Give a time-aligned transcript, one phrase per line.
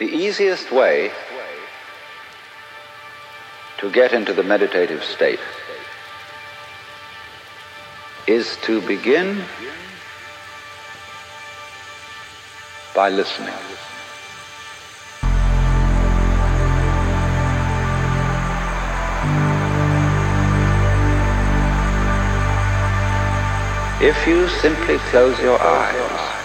[0.00, 1.12] The easiest way
[3.76, 5.38] to get into the meditative state
[8.26, 9.44] is to begin
[12.94, 13.52] by listening.
[24.00, 26.39] If you simply close your eyes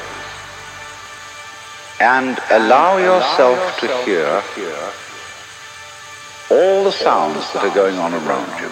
[2.00, 4.44] and allow yourself to hear
[6.52, 8.70] all the sounds that are going on around you,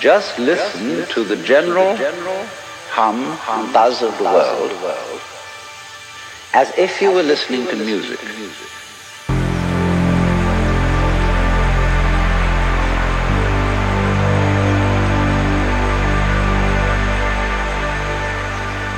[0.00, 1.96] just listen to the general
[2.90, 4.72] hum and buzz of the world.
[6.54, 8.20] as if you were listening to music.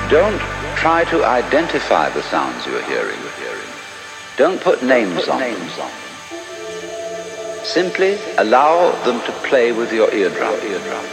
[0.09, 0.58] Don't
[0.89, 3.21] try to identify the sounds you're hearing.
[4.39, 5.69] Don't put names on them.
[7.63, 11.05] Simply allow them to play with your eardrum.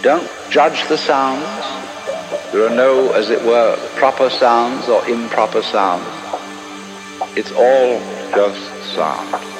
[0.00, 1.44] Don't judge the sounds.
[2.50, 6.08] There are no, as it were, proper sounds or improper sounds.
[7.36, 8.00] It's all
[8.34, 9.59] just sound.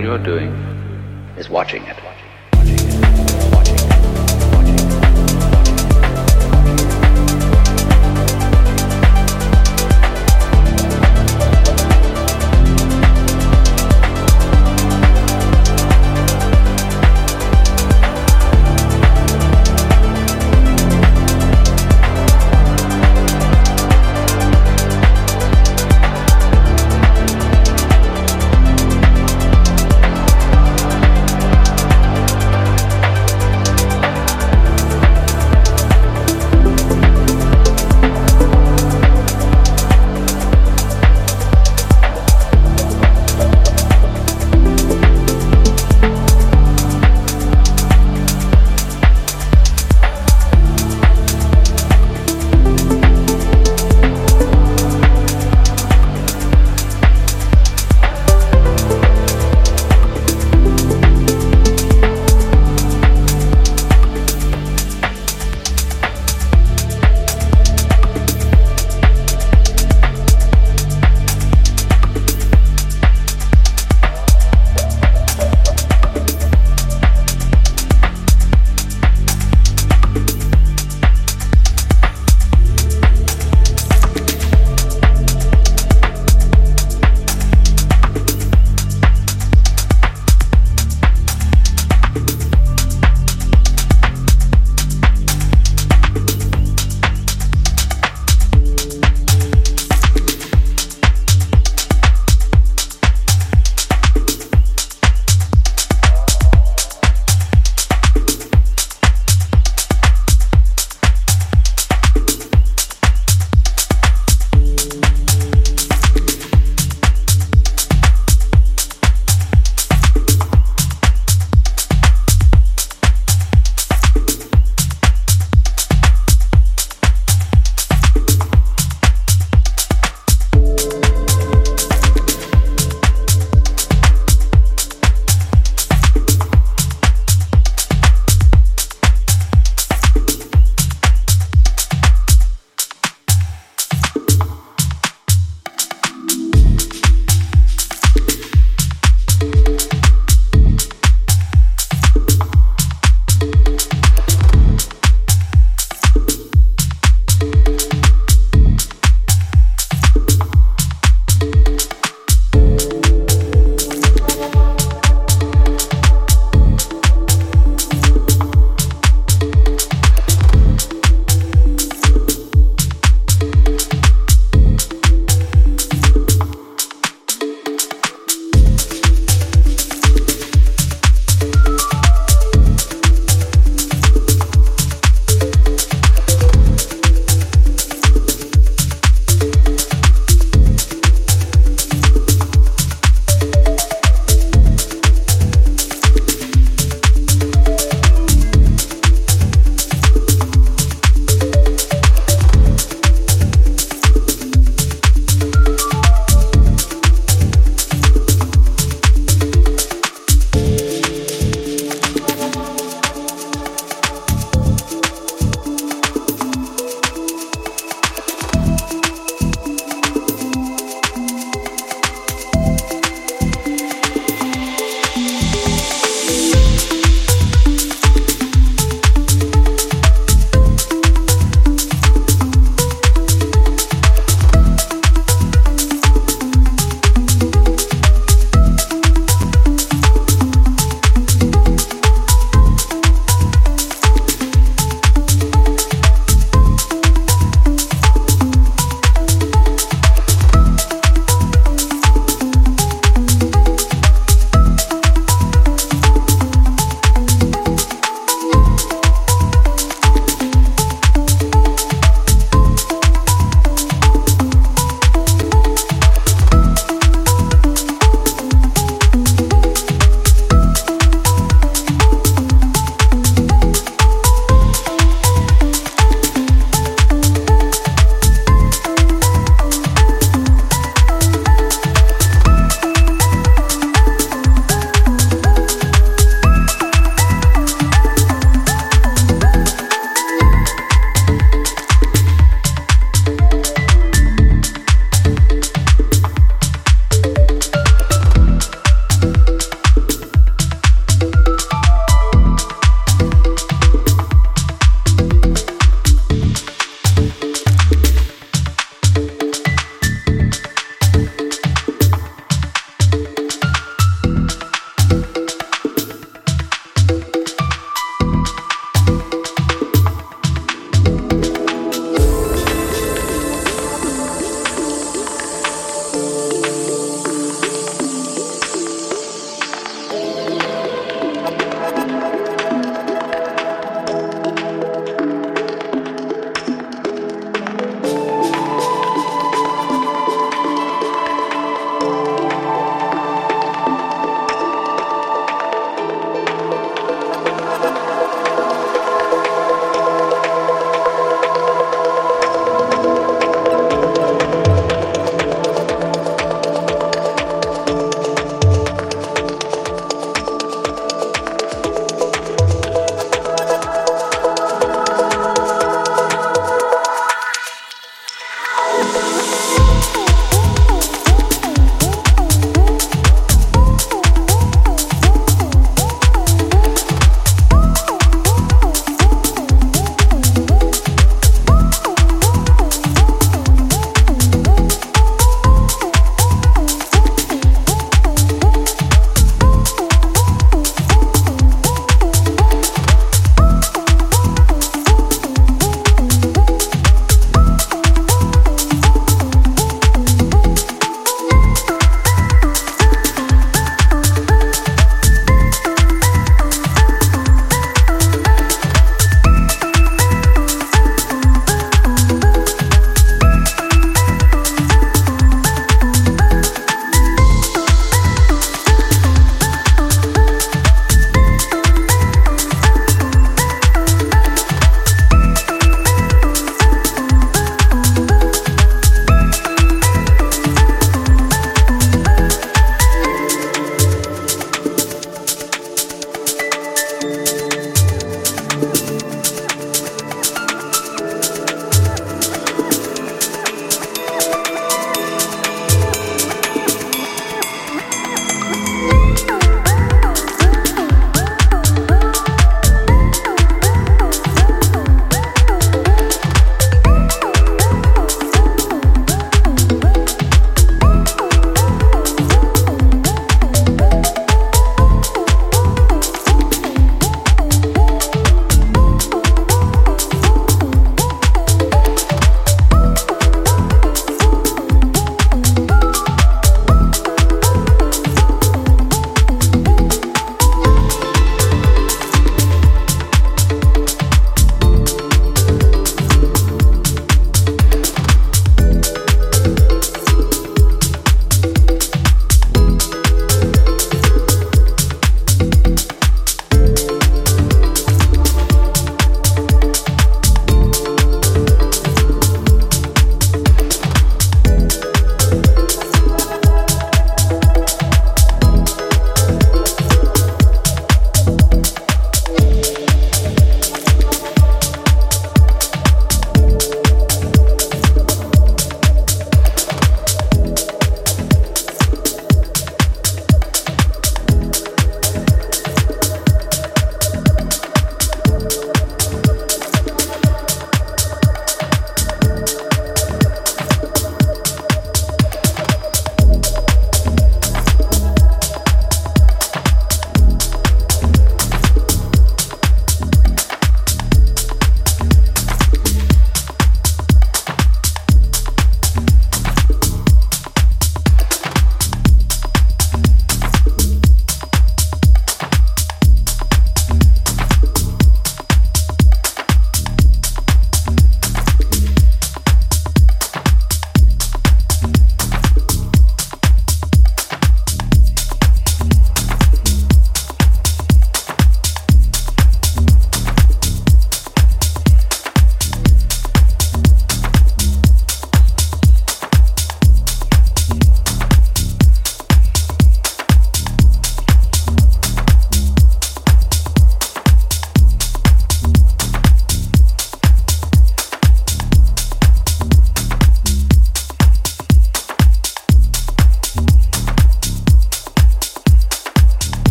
[0.00, 0.48] All you're doing
[1.36, 1.79] is watching